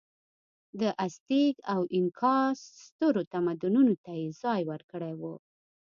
[0.79, 2.37] د ازتېک او اینکا
[2.81, 5.21] سترو تمدنونو ته یې ځای ورکړی و.